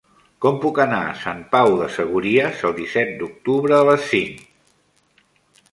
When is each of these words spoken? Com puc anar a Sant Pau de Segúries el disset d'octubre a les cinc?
Com 0.43 0.55
puc 0.61 0.79
anar 0.85 1.01
a 1.09 1.17
Sant 1.23 1.43
Pau 1.51 1.73
de 1.81 1.89
Segúries 1.97 2.65
el 2.71 2.75
disset 2.81 3.15
d'octubre 3.21 3.79
a 3.81 3.87
les 3.91 4.09
cinc? 4.15 4.45